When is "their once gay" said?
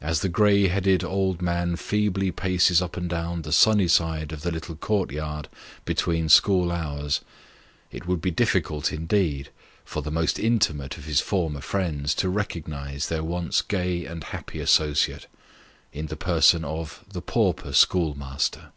13.06-14.04